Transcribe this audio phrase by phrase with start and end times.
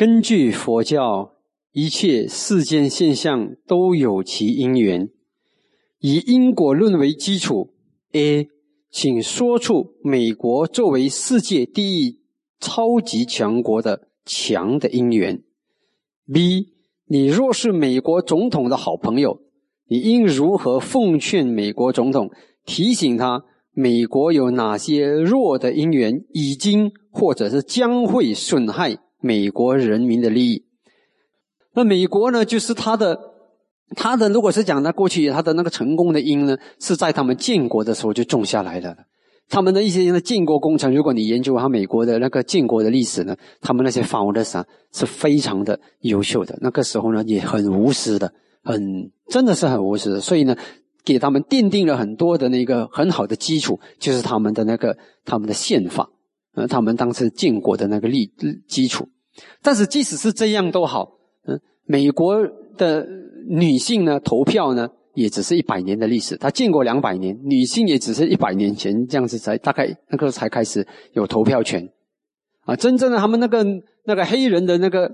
[0.00, 1.34] 根据佛教，
[1.72, 5.10] 一切世间现象都有其因缘，
[5.98, 7.74] 以因果论为基础。
[8.12, 8.48] A，
[8.90, 12.18] 请说出美国作为世界第一
[12.58, 15.42] 超级强国的强的因缘。
[16.32, 16.68] B，
[17.04, 19.42] 你若是美国总统的好朋友，
[19.86, 22.30] 你应如何奉劝美国总统，
[22.64, 28.96] 提醒他美国有哪些弱的因缘，已经或者是将会损害？
[29.20, 30.64] 美国人民的利益，
[31.74, 32.44] 那美国呢？
[32.44, 33.18] 就是他的，
[33.94, 38.96] 他的，如果是讲他过去他的那个成功的因呢，是在他们建国的时候就种下来的。
[39.48, 46.56] 他们的一些的建国工程，如果你研究他美国的那个建国的历史呢，他们那些 founders，是非常的优秀的。
[46.60, 48.32] 那个时候呢，也很无私的，
[48.62, 50.20] 很真的是很无私的。
[50.20, 50.56] 所以呢，
[51.04, 56.08] 给他们奠定了很多的那个很好的基础，就是他们的那个他们的宪法。
[56.54, 58.32] 呃，他们当时建国的那个立
[58.66, 59.08] 基础，
[59.62, 61.12] 但是即使是这样都好，
[61.46, 62.36] 嗯，美国
[62.76, 63.06] 的
[63.48, 66.36] 女性呢投票呢，也只是一百年的历史。
[66.36, 71.88] 她建国两百年，女性也只是一百年前这样子才大概那个才开始有投票权，
[72.64, 73.64] 啊，真正的他们那个
[74.04, 75.10] 那个黑人的那个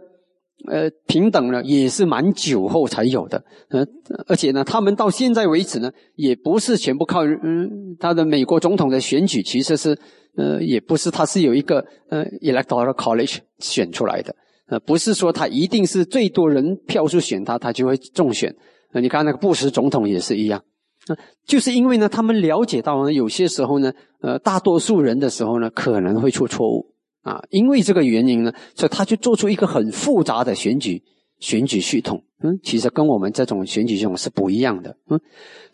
[0.69, 3.85] 呃平等呢，也是蛮久后才有的，呃，
[4.27, 9.99] 而且呢，他们到现在为止呢，也不是全部靠嗯他的美国总统的选举，其实是。
[10.39, 18.55] 呃，也不是，他是有一个呃，electoral college 选出来的，呃，不是说他一定是最多人票数选他，他就会中选。
[18.93, 20.63] 呃，你看那个布什总统也是一样，
[21.07, 26.93] 啊，就是因为呢，他们了解到呢，有些时候呢，呃，大多数人的时候呢，可能会出错误
[27.27, 31.03] 啊，因为这个原因呢，所以他就做出一个很复杂的选举
[31.41, 35.21] 选举系统，嗯，其实跟我们这种选举系统是不一样的，嗯，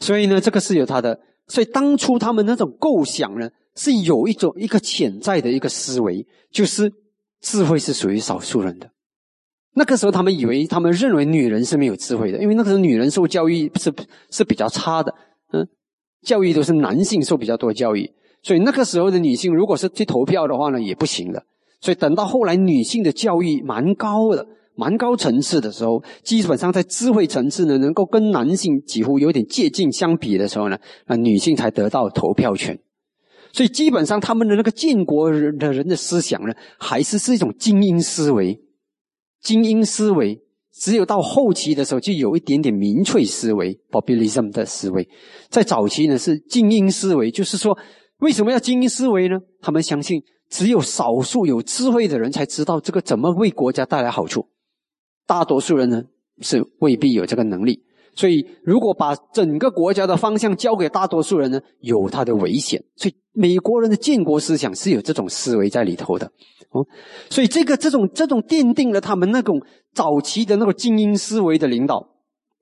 [0.01, 3.49] 所以呢，这个是有他的，所以当初他们那种构想呢。
[3.75, 6.93] 是有一种一个潜在的一个思维，就是
[7.41, 8.91] 智慧是属于少数人的。
[9.73, 13.91] 那个时候，他们以为他们认为女人是没有智慧的，因为那个时候女人受教育是
[14.31, 15.15] 是比较差的，
[15.55, 15.67] 嗯，
[16.21, 21.45] 教育都是男性受比较多教育，所以那个时候的女性如果是去投票的话呢，也不行的。
[21.81, 32.79] 所以等到后来女性的教育蛮高的、蛮高层次的时候，基本上在智慧层次呢，能够跟男性几乎有点接近相比的时候呢，那女性才得到投票权。
[33.53, 38.59] 所以基本上，他们的那个建国人的人的思想呢，还是是一种精英思维。
[39.43, 40.41] 精英思维
[40.73, 45.07] 只有到后期的时候，就有一点点民粹思维 （populism） 的思维。
[45.51, 47.77] 在早期呢，是精英思维，就是说，
[48.23, 49.37] 为什么要精英思维呢？
[49.61, 54.47] 他们相信，只有少数有智慧的人才知道这个怎么为国家带来好处，
[55.27, 56.05] 大多数人呢
[56.41, 57.83] 是未必有这个能力。
[58.15, 62.85] 所以，如果把整个国家的方向交给大多数人呢，有它的危险。
[62.95, 66.27] 所以，美国人的建国思想是有这种思维在里头的，
[66.71, 66.87] 哦。
[67.29, 69.61] 所以，这个这种这种奠定了他们那种
[69.95, 72.07] 早期的那个精英思维的领导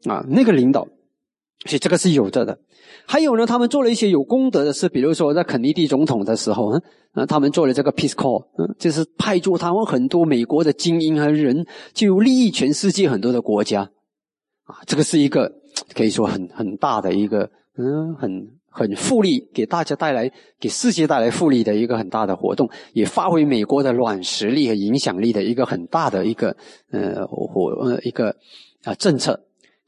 [0.08, 0.86] 啊，那个领导，
[1.66, 2.58] 所以这个是有着的。
[3.06, 6.72] 还有呢，他们做了一些有功德的事，比如说在肯尼迪总统的时候，
[7.14, 13.90] 嗯，他们做了这个 Peace Corps，嗯，就是派驻他们很多美国的精英和人，就利益全世界很多的国家。
[14.64, 15.50] 啊，这个是一个
[15.94, 18.30] 可以说很很大的一个，嗯，很
[18.70, 26.56] 很富利，给大家带来，给世界带来富利的一个很大的活动，也发挥美国的软实力和影响力的一个很大的一个，
[26.92, 28.36] 呃，活呃一个
[28.84, 29.40] 啊政策。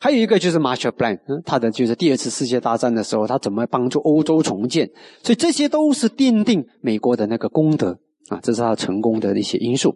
[0.02, 4.90] 还有一个就是 Marshall Plan，嗯，他的就是第二次世界大战的时候，他怎么帮助欧洲重建，
[5.22, 7.96] 所以这些都是奠定美国的那个功德
[8.28, 9.94] 啊，这是他成功的一些因素。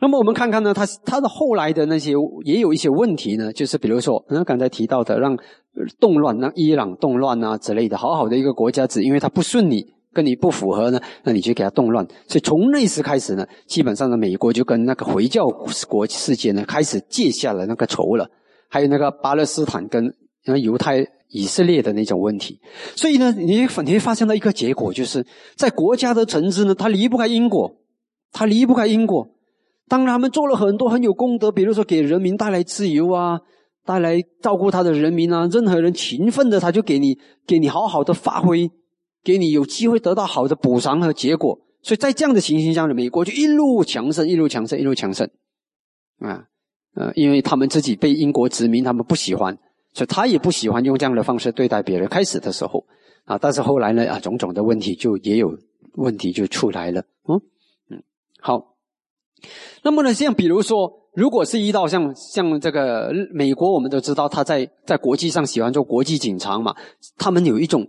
[0.00, 2.12] 那么我们看看呢，他他的后来的那些
[2.46, 5.36] 也有一些问题呢，就是比如说，嗯，刚才提到的让
[6.00, 9.84] 动乱，让伊朗动乱啊之类的，好好的一个国家，只因为他不顺你，
[10.14, 12.06] 跟你不符合呢，那你就给他动乱。
[12.26, 15.46] 所以从那时开始呢，基本上呢，美国就跟那个回教
[15.86, 18.26] 国世界呢开始结下了那个仇了。
[18.74, 20.12] 还有那个巴勒斯坦跟
[20.60, 22.58] 犹太以色列的那种问题。
[22.96, 25.24] 所以呢，你你会发现到一个结果，就是
[25.54, 27.72] 在国家的层次呢，它离不开因果，
[28.32, 29.28] 它离不开因果。
[29.86, 33.38] 当他们做了很多很有功德，比如说给人民带来自由啊，
[33.84, 37.16] 带来照顾他的人民啊，任何人勤奋的，他就给你
[37.46, 38.68] 给你好好的发挥，
[39.22, 41.60] 给你有机会得到好的补偿和结果。
[41.80, 45.28] 所以在这样的情形下，美国就一路强盛，一路强盛，一路强盛，
[46.18, 46.46] 啊，
[46.94, 49.56] 呃，因为他们自己被英国殖民，他们不喜欢，
[49.92, 52.08] 所以他也不喜欢用这样的方式对待别人。
[52.08, 52.84] 开始的时候
[53.24, 55.58] 啊，但是后来呢啊，种种的问题就也有
[55.94, 57.40] 问题就出来了，嗯
[57.90, 58.02] 嗯，
[58.40, 58.74] 好。
[59.82, 66.74] 那么呢，像比如说，如果是遇到像像这个美国，我们都知道他在在国际上喜欢做国际警察嘛，
[67.18, 67.86] 他们有一种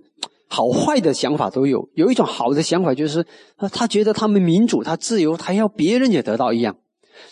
[0.50, 1.88] 好坏的想法都有。
[1.94, 3.26] 有一种好的想法就是，
[3.72, 6.76] 他觉得他们民主，他自由，他要别人也得到一样。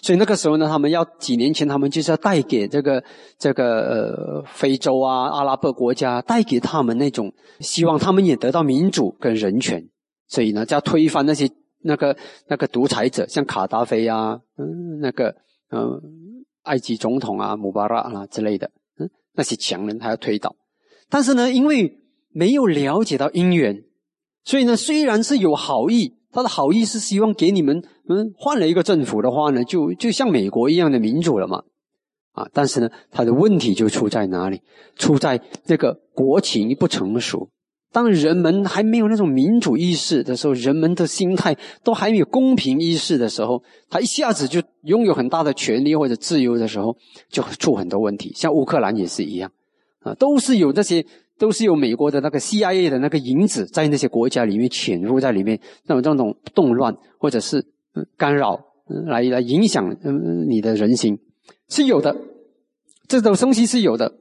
[0.01, 3.03] 所以那个时候呢，他们要几年前，他们就是要带给这个
[3.37, 9.87] 这个呃非洲啊阿拉伯国家，带给他们那种希望，他们也得到民主跟人权。
[10.27, 11.49] 所以呢，就要推翻那些
[11.83, 12.15] 那个
[12.47, 15.35] 那个独裁者，像卡达菲啊，嗯，那个
[15.71, 16.01] 嗯
[16.63, 20.55] 埃及总统啊穆巴拉啊之类的，嗯，那些强人，他要推倒。
[21.09, 21.99] 但是呢，因为
[22.31, 23.83] 没有了解到因缘，
[24.43, 26.15] 所以呢，虽然是有好意。
[26.33, 31.61] 他的好意是希望给你们，嗯，换了一个政府的话呢，就就像美国一样的民主了嘛，
[32.31, 34.61] 啊，但是呢，他的问题就出在哪里？
[34.95, 37.49] 出在这个国情不成熟。
[37.91, 46.97] 当人们还没有那种民主意识的时候，人们的心态都还没有公平意识的时候，他一下子就拥有很大的权利或者自由的时候，
[47.29, 48.33] 就出很多问题。
[48.35, 49.51] 像乌克兰也是一样，
[49.99, 51.05] 啊，都是有这些。
[51.43, 57.65] 都是有美国的那个 CIA 的那个影子在那些国家里面潜入在里面，那种这种动乱或者是
[58.15, 58.57] 干扰，
[59.07, 61.19] 来来影响嗯你的人心
[61.67, 62.15] 是有的，
[63.09, 64.13] 这种东西是有的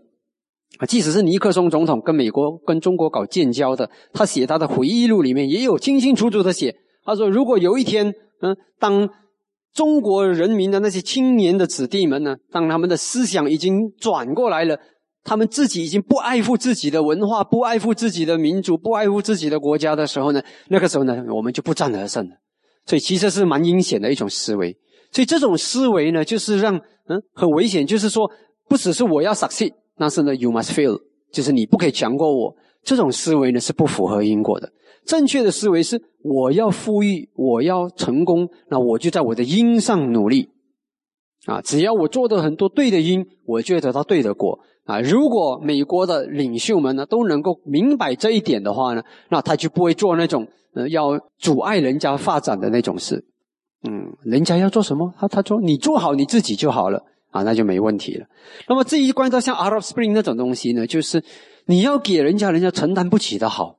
[0.78, 0.86] 啊。
[0.86, 9.08] 即使是尼克松总统跟美国跟中国搞建交的，他写他的回忆录里面也有清清楚楚的写，他说如果有一天嗯，当
[9.72, 14.80] 中国人民的那些青年的子弟们呢，当他们的思想已经转过来了。
[15.24, 20.42] 他们自己已经不爱护自己的文化，不爱护自己的民族，不爱护自己的国家的时候呢？
[20.68, 22.36] 那个时候呢，我们就不战而胜了。
[22.86, 24.76] 所以其实是蛮阴险的一种思维。
[25.12, 26.76] 所以这种思维呢，就是让
[27.06, 27.86] 嗯很危险。
[27.86, 28.28] 就是说，
[28.68, 30.98] 不只是我要 succeed，但是呢，you must fail，
[31.30, 32.56] 就是你不可以强过我。
[32.82, 34.72] 这种思维呢是不符合因果的。
[35.04, 40.48] 正确的思维是我要富裕，我要成功，那我就在我的因上努力
[41.46, 41.60] 啊。
[41.62, 44.58] 只要我做的很多对的因，我就会得到对的果。
[44.84, 53.24] 啊，如果美国的领袖们呢都能够明白这一点的话呢，那他就不会做那种呃要阻碍人家发展的那种事。
[53.88, 58.26] 嗯，人家要做什么，他他说你做好你自己就好了啊，那就没问题了。
[58.68, 61.22] 那么这一关到像 Arab Spring 那种东西呢，就是
[61.66, 63.78] 你要给人家，人家承担不起的好。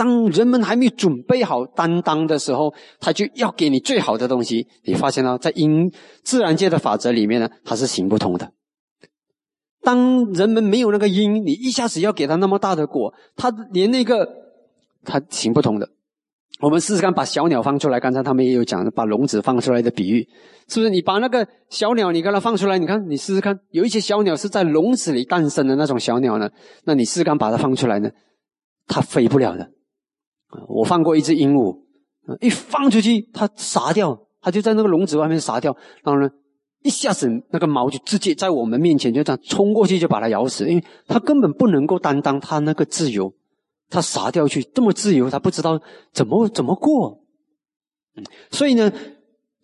[0.00, 4.66] 当人们还没准备好担当的时候，他就要给你最好的东西。
[4.84, 5.92] 你发现了，在因
[6.24, 8.50] 自然界的法则里面呢，它是行不通的。
[9.82, 14.26] 当人们没有那个因，你一下子要给他那么大的果，他连那个
[15.04, 15.86] 他行不通的。
[16.62, 18.00] 我们试试看，把小鸟放出来。
[18.00, 20.26] 刚才他们也有讲，把笼子放出来的比喻，
[20.68, 20.88] 是不是？
[20.88, 26.48] 你把那个小鸟，你给它放出来，你看，你试试看，有一些小鸟是在笼子里诞生的那种小鸟呢，
[26.84, 28.08] 那你试试看把它放出来呢，
[28.86, 29.70] 它飞不了的。
[30.68, 31.78] 我放过一只鹦鹉，
[32.40, 36.30] 一放出去，它傻掉，它就在那个笼子外面傻掉，然后呢？
[36.82, 40.66] 一下子，那个毛就直接在我们面前就这样冲过去，就把它咬死。
[40.66, 43.34] 因为它根本不能够担当它那个自由，
[43.90, 45.78] 它傻掉去这么自由，它不知道
[46.14, 47.20] 怎么怎么过。
[48.50, 48.90] 所以呢，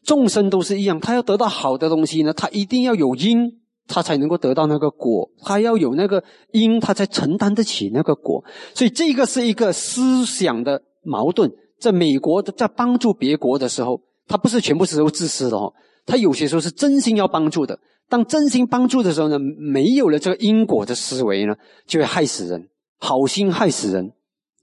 [0.02, 5.30] 众生都是一样，他要得到好的东西呢，他一定要有因，他才能够得到那个果。
[5.44, 6.22] 他要有那个
[6.52, 8.44] 因，他才承担得起那个果。
[8.74, 11.50] 所以这个是一个思想的矛盾。
[11.78, 15.74] 在美国在帮助别国的时候，他不是全部时候自私的哦。
[16.06, 17.78] 他有些时候是真心要帮助的，
[18.08, 21.54] 当真心帮助的时候呢，没有了这个因果的思维呢，
[21.86, 22.68] 就会害死人，
[22.98, 24.12] 好心害死人，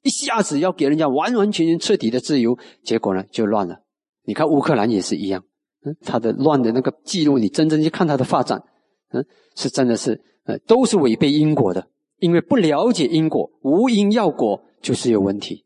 [0.02, 3.76] 一下子要给人家完完全全彻底的自由，结果呢就乱了。
[4.26, 5.44] 你看乌克兰也是一样，
[5.86, 8.64] 嗯，他的乱的那个记录，你真正去看他的发展，
[9.14, 9.26] 嗯，
[9.56, 11.88] 是真的是，呃，都是违背因果的，
[12.20, 15.64] 因为不了解因果，无因要果就是有问题。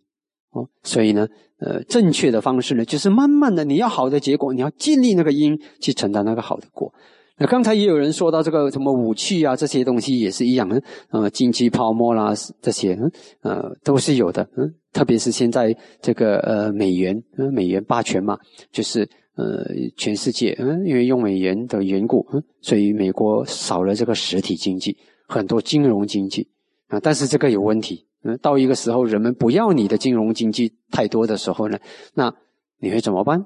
[0.52, 1.28] 哦，所以呢，
[1.60, 6.94] 呃，正确的方式呢，就是慢慢的，你要好的结果，你要尽力那个因去承担那个好的果。
[7.40, 13.12] 那刚才也有人说到这个什么武器啊，这些东西也是一样的，呃，经济泡沫啦，这些，嗯
[13.42, 14.50] 呃，都是有的。
[14.58, 17.22] 嗯，特别是现在这个呃美元，
[17.54, 18.40] 美元霸权嘛，
[18.72, 19.64] 就是呃
[19.96, 26.50] 全世界，嗯，因为用美元的缘故，嗯，所以美国少了这个实体经济，很多金融经济
[26.88, 28.06] 啊，但是这个有问题。
[28.24, 31.78] 嗯，到一个时候，人们不要你的金融经济太多的时候呢，
[32.16, 32.34] 那
[32.80, 33.46] 你会怎么办？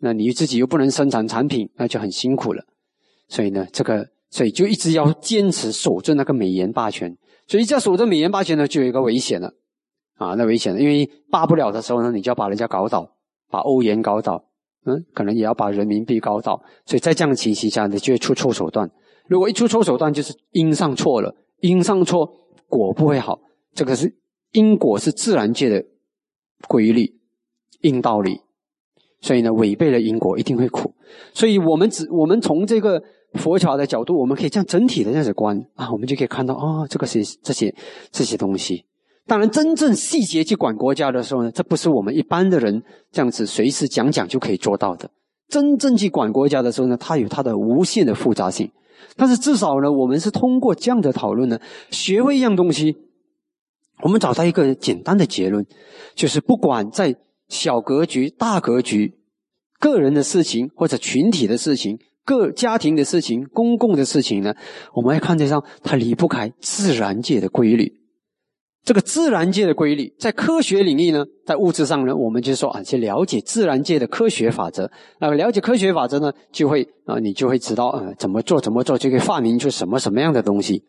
[0.00, 2.64] 那你自己又不能生产产品，那就很辛苦了。
[3.28, 7.16] 所以呢，这个所以就一直要坚持守着那个美元霸权。
[7.46, 9.54] 所以要守着美元霸权呢，就有一个危险了
[10.16, 13.16] 啊，那危险了，因为霸不了的时候呢，你就要把人家搞倒，
[13.48, 14.44] 把欧元搞倒，
[14.86, 16.62] 嗯，可能也要把人民币搞倒。
[16.86, 18.90] 所以在这样的情形下你，就会出错手段。
[19.28, 22.32] 如果一出错手段，就是因上错了，因上错，
[22.68, 23.40] 果不会好。
[23.74, 24.16] 这个是
[24.52, 25.84] 因果，是自然界的
[26.66, 27.20] 规律、
[27.80, 28.40] 因道理，
[29.20, 30.92] 所以呢，违背了因果一定会苦。
[31.32, 33.00] 所以我们只我们从这个
[33.34, 37.72] 佛教的角度，我们可以这样整体的这样子观啊，我们就可以看到啊，这个是这些
[38.10, 38.86] 这些东西。
[39.30, 42.82] 当然，真正细节去管国家的时候呢，这不是我们一般的人
[43.12, 45.08] 这样子随时讲讲就可以做到的。
[45.46, 48.72] 真正去管国家的时候呢，它有它的无限的复杂性。
[49.14, 51.60] 但是至少呢，我们是通过这样的讨论呢，
[51.92, 52.96] 学会一样东西，
[54.02, 55.64] 我们找到一个简单的结论，
[56.16, 57.14] 就是不管在
[57.48, 59.14] 小格局、大格局、
[59.78, 64.52] 个人的事情或者群体的事情、各家庭的事情、公共的事情呢，
[64.92, 67.99] 我们要看得上它离不开自然界的规律。
[68.82, 74.90] 这个自然界的规律，在科学领域呢，在物质上呢，我们就说啊，去了解自然界的科学法则。
[75.20, 80.84] 那了解科学法则呢，就会啊，你就会知道啊，怎么做怎么做，就可以发明出什么什么样的东西。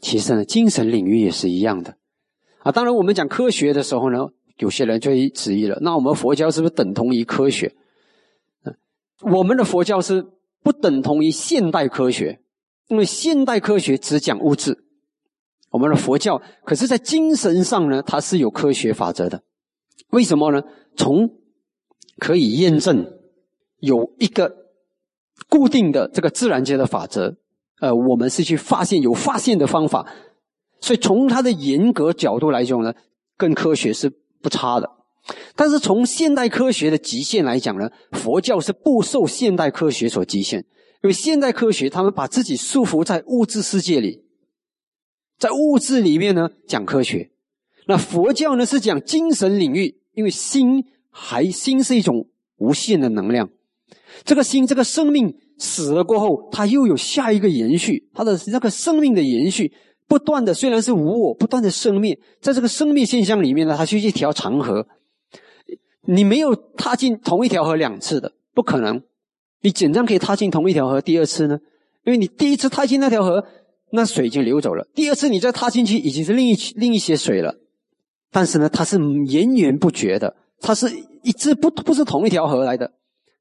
[0.00, 1.96] 其实呢，精神领域也是一样的
[2.60, 2.72] 啊。
[2.72, 7.74] 当然，我们讲科学的时候呢，有些人就会质疑了：那我们佛教是不是等同于科学？
[8.64, 8.74] 嗯，
[9.20, 10.26] 我们的佛教是
[10.62, 12.40] 不等同于现代科学，
[12.88, 14.86] 因为现代科学只讲物质。
[15.70, 19.42] 我们的佛教，可是，在精神上呢，它是有科学法则的。
[20.10, 20.62] 为什么呢？
[20.96, 21.28] 从
[22.18, 23.06] 可以验证
[23.78, 24.50] 有一个
[25.48, 27.36] 固定的这个自然界的法则，
[27.80, 30.10] 呃，我们是去发现有发现的方法，
[30.80, 32.94] 所以从它的严格角度来讲呢，
[33.36, 34.10] 跟科学是
[34.40, 34.90] 不差的。
[35.54, 40.60] 但是从现代科学的极限来讲呢，佛教是不受现代科学所极限，
[41.02, 44.24] 因为现代科学他们把自己束缚在物质世界里。
[45.38, 47.28] 在物质里面呢，讲科学；
[47.86, 52.26] 那佛教呢是讲精神领域，因为心还心是一种
[52.56, 53.48] 无限的能量。
[54.24, 59.72] 这个心，这个生命死了过后，它又有下一个延续，它的那个生命的延续，
[60.08, 64.88] 不断的虽然是无我，不断的生灭，在这个生命现象里面呢，它是一条长河。
[66.02, 69.00] 你没有踏进同一条河两次的，不可能。
[69.60, 71.60] 你怎样可以踏进同一条河第二次呢？
[72.04, 73.46] 因为你第一次踏进那条河。
[73.90, 74.86] 那水已经流走了。
[74.94, 77.54] 第二次你再踏进去，已经是另一另一些水了。
[78.30, 80.86] 但是呢，它是源源不绝的，它是
[81.22, 82.92] 一直不不是同一条河来的。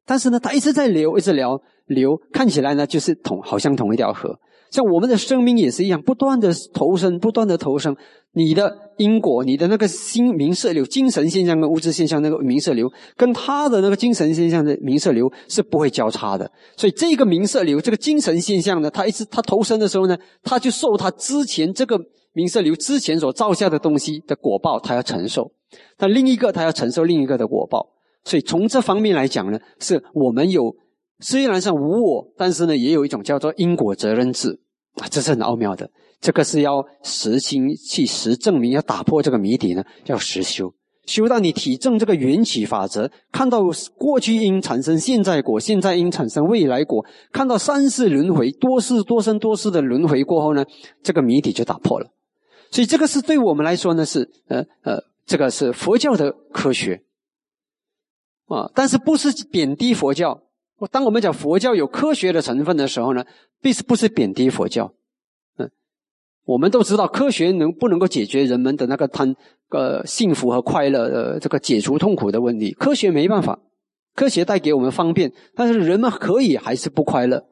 [0.05, 4.39] 但是呢，它一直在流，一直流流，看起来呢就是同好像同一条河。
[4.71, 7.95] 像我们的生命也是一样，不断的投生，不断的投生。
[8.33, 16.51] 你的因果，你的那个心明色流，精神现象跟物质现象那个明色流，跟他的那个精神现象的明色流是不会交叉的。
[16.75, 21.99] 所以这个明色流，这个精神现象呢，他一直他投生的时候呢，他就受他之前这个
[22.33, 25.51] 明色流之前所造下的东西的果报，他要承受。
[25.97, 27.87] 但另一个他要承受另一个的果报。
[28.23, 30.75] 所以从这方面来讲呢，是我们有。
[31.19, 34.59] 虽然是无我，但是呢，也有一种叫做因果责任制
[35.01, 35.89] 啊，这是很奥妙的。
[36.19, 40.73] 这个是要实心去实证明，要打破这个谜底呢，要实修，
[41.05, 43.61] 修到你体证这个缘起法则，看到
[43.97, 50.65] 过去因产生现在果，现在因产生未来果，看到三世轮回，多世多生多世的轮回过后呢，
[51.03, 52.11] 这个谜底就打破了。
[52.71, 57.03] 所以这个是对我们来说呢，是呃呃，这个是佛教的科学
[58.47, 60.43] 啊，但是不是贬低佛教。
[60.79, 63.25] 我当我们讲佛教有科学的成分的时候呢，
[63.61, 64.93] 并不是贬低佛教。
[65.57, 65.71] 嗯，
[66.45, 69.33] 我们都知道科学能不能够解决人们的那个贪
[69.69, 72.71] 呃幸福和快乐的这个解除痛苦的问题？
[72.73, 73.59] 科学没办法，
[74.13, 77.45] 科学带给我们方便，但是人们可以还是不快乐。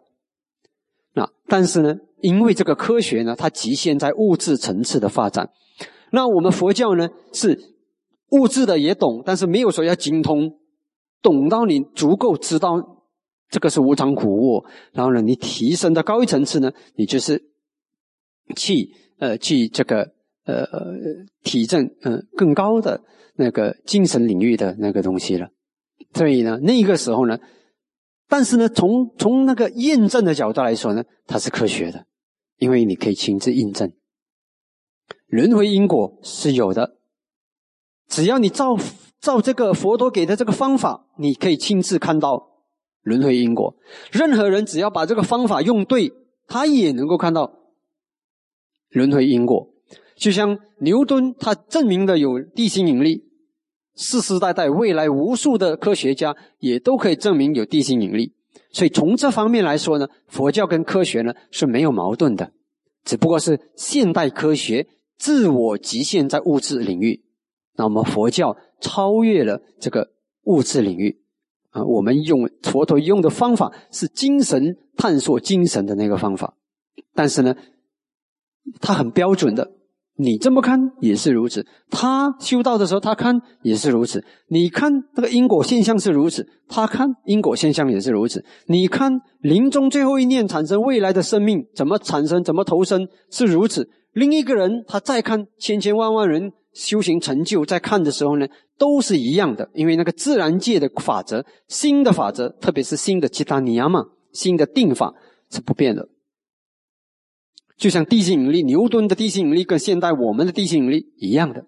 [1.13, 5.49] 那但是呢，因为这个科学呢，它局限在物质层次的发展。
[6.11, 7.59] 那我们佛教呢，是
[8.29, 10.59] 物质的也懂，但是没有说要精通，
[11.23, 12.91] 懂到你足够知道。
[13.47, 17.41] 这个是无常苦无，然后呢，你提升到高一层次呢，你就是
[18.55, 20.11] 去呃去这个
[20.45, 20.65] 呃
[21.43, 23.03] 体证嗯更高的
[23.35, 25.49] 那个精神领域的那个东西了。
[26.13, 27.37] 所以呢，那个时候呢，
[28.27, 32.07] 但是呢，从从那个验证的角度来说呢，它是科学的，
[32.57, 33.93] 因为你可以亲自印证
[35.27, 36.97] 轮回因果是有的，
[38.09, 38.75] 只要你照
[39.21, 42.54] 照这个佛陀给的这个方法，你可以亲自看到。
[43.05, 43.75] 轮回因果，
[44.11, 46.11] 任何人只要把这个方法用对，
[46.47, 47.59] 他也能够看到
[48.89, 49.69] 轮回因果。
[50.15, 53.25] 就像牛顿，他证明的有地心引力，
[53.95, 58.33] 世世代代未来无数的科学家也都可以证明有地心引力。
[58.71, 62.53] 所以从这方面来说呢，佛教跟科学呢是没有矛盾的，
[63.03, 67.23] 只不过是现代科学自我极限在物质领域，
[67.75, 70.09] 那我们佛教超越了这个
[70.45, 71.21] 物质领域。
[71.75, 76.55] 啊，我们用佛陀用的方法是精神探索精神的那个方法，
[77.13, 77.53] 但是呢，
[78.79, 79.71] 它很标准的，
[80.15, 81.67] 你这么看也是如此。
[81.89, 84.23] 他修道的时候，他看也是如此。
[84.47, 88.45] 你看这个因果现象是如此，他看因果现象也是如此。
[88.67, 93.89] 你看临终最后一念产生未来的生命怎么产生，怎么投生是如此。
[94.15, 99.69] 另一个人他再看千千万万人修行成就，在看的时候呢，都是一样的。
[99.73, 105.13] 因为那个自然界的法则，新的法则，特别是新的吉达尼亚嘛，新的定法
[105.49, 106.07] 是不变的。
[107.75, 111.65] 就像地心引力，牛顿的地心引力跟现代我们的地心引力一样的，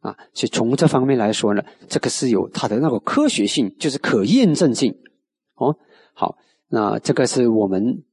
[0.00, 4.94] 啊，所以从这方面来说呢，这个是有它的那个科学性，就是可验证性。
[5.54, 5.74] 哦，
[6.12, 6.36] 好，
[6.68, 8.04] 那这个是我们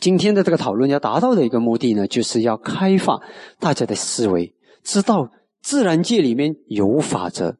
[0.00, 3.20] 今天的这个讨论要达到的一个目的呢，就是要开放
[3.58, 5.30] 大家的思维，知道
[5.60, 7.56] 自然界里面有法则。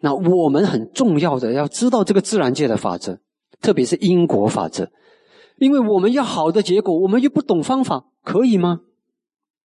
[0.00, 3.20] 那我们很重要的要知道这个自然界的法则，
[3.60, 4.90] 特别是因果法则。
[5.56, 8.80] 因为我们要好的结果，我们又不懂方法，可以吗？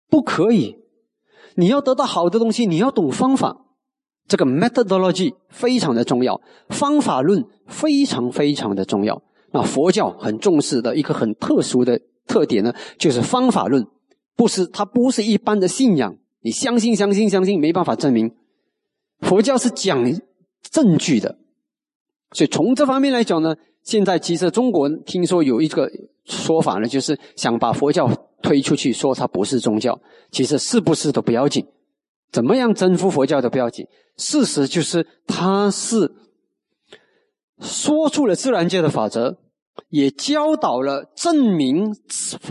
[0.08, 0.76] 不可以。
[1.56, 3.66] 你要得到好的东西，你要懂方法。
[4.28, 9.22] 这个 methodology 非常的重要，方法论非常非常的重要。
[9.52, 13.86] 那佛教很重视的一个很特殊的特点呢，就是方法论，
[14.36, 18.34] 不是它不是一般的信仰，你相信相信相信没办法证明。
[19.20, 20.02] 佛教是讲
[20.70, 21.36] 证据的，
[22.32, 23.56] 所以从这方面来讲呢。
[23.82, 25.90] 现在其实中国听说有一个
[26.26, 28.06] 说法呢，就是想把佛教
[28.42, 29.98] 推出去，说它不是宗教。
[30.30, 31.66] 其实是不是都不要紧，
[32.30, 33.86] 怎么样征服佛教都不要紧。
[34.18, 36.12] 事实就是它是
[37.60, 39.38] 说出了自然界的法则，
[39.88, 41.94] 也教导了证明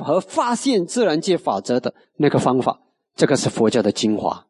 [0.01, 2.79] 和发现自然界法则的那个方法。
[3.15, 4.45] 这个是佛教的精华。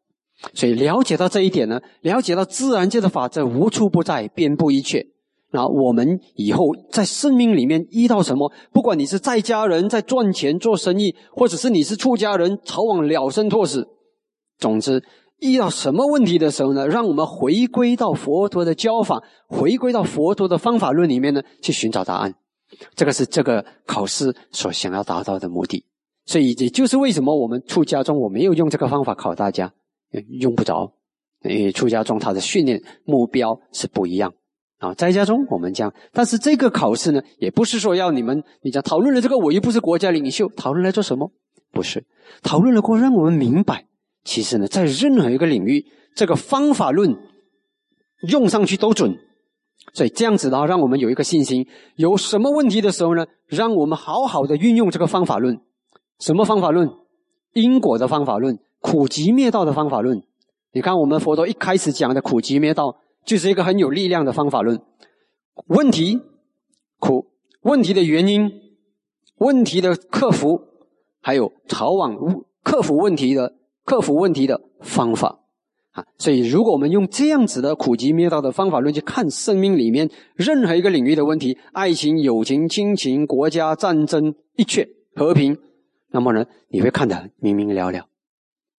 [0.54, 5.06] 所以了解到这一点呢，了解到自然界的法则无处不在，遍布一切。
[5.52, 13.88] 那我们以后在生命里面遇到什么，不管你是在家人在赚钱做生意，或者是你是出家人逃往了生脱死，
[14.58, 15.02] 总之
[15.40, 22.34] 遇到什么问题的时候呢，让我们回归到佛陀的教法，回归到佛陀的方法论里面呢，去寻找答案。
[22.94, 25.84] 这个是这个考试所想要达到的目的。
[26.26, 29.72] 所以也就是为什么我们出家中我没有用这个方法考大家，
[30.38, 30.92] 用不着，
[31.42, 34.32] 因为出家中他的训练目标是不一样。
[34.78, 41.32] 啊，在家中我们讲，但是这个考试呢，也不是说要你们，你讲讨论了这个，我又不是国家领袖，讨论来做什么？
[41.72, 42.06] 不是，
[42.42, 43.86] 讨论了过后让我们明白，
[44.24, 47.16] 其实呢，在任何一个领域，这个方法论
[48.28, 49.16] 用上去都准，
[49.92, 55.60] 所以这样子的话，让我们有一个信心，有什么问题的时候呢，让我们好好的运用这个方法论。
[56.18, 56.90] 什么方法论？
[57.52, 60.22] 因果的方法论，苦集灭道的方法论。
[60.72, 62.96] 你看，我们佛陀一开始讲的苦集灭道。
[63.22, 64.80] 就是一个很有力量的方法论。
[65.66, 66.20] 问题
[66.98, 67.26] 苦，
[67.60, 68.50] 问题的原因，
[69.36, 70.62] 问题的克服，
[71.20, 72.16] 还有逃往
[72.64, 73.52] 克服问题的
[73.90, 75.40] 克服问题的方法
[75.90, 76.04] 啊。
[76.16, 85.58] 所以，如果我们用这样子的苦集灭道的方法论去看生命里面任何一个领域的问题，爱情、友情、亲情、国家、战争、一切和平，
[86.12, 88.06] 那么呢，你会看得明明了了。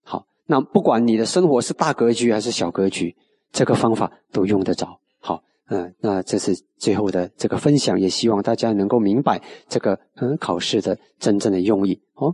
[0.04, 3.14] 好，那不管你的生活是大格局还是小格局。
[3.52, 4.88] 这个方法都用得着，
[5.20, 12.30] 好，嗯，那这是最后的这个分享，也希望大家能够明白这个嗯考试的真正的用意，哦。